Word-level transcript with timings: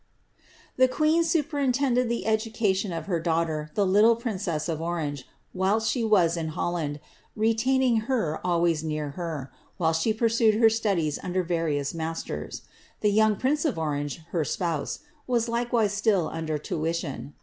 The 0.77 0.87
queen 0.87 1.23
superintended 1.23 2.09
the 2.09 2.25
education 2.25 2.91
of 2.91 3.05
her 3.05 3.19
daughter, 3.19 3.69
the 3.75 3.85
little 3.85 4.15
princess 4.15 4.67
of 4.67 4.81
Orange, 4.81 5.27
whilst 5.53 5.91
she 5.91 6.03
was 6.03 6.35
in 6.35 6.47
Holland, 6.47 6.99
retaining 7.35 7.97
her 8.09 8.41
always 8.43 8.83
near 8.83 9.11
her, 9.11 9.51
while 9.77 9.93
she 9.93 10.11
pursued 10.11 10.55
her 10.55 10.71
studies 10.71 11.19
under 11.21 11.43
various 11.43 11.93
masters. 11.93 12.63
The 13.01 13.11
young 13.11 13.35
prince 13.35 13.63
of 13.63 13.77
Orange, 13.77 14.23
her 14.31 14.43
spouse, 14.43 15.01
was 15.27 15.47
likewise 15.47 15.93
still 15.93 16.29
under 16.33 16.57
tuition. 16.57 17.35